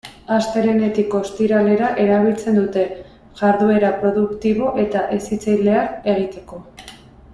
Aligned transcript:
Astelehenetik 0.35 1.11
ostiralera 1.17 1.89
erabiltzen 2.05 2.57
dute, 2.59 2.85
jarduera 3.43 3.93
produktibo 4.01 4.73
eta 4.85 5.05
hezitzaileak 5.17 6.11
egiteko. 6.15 6.65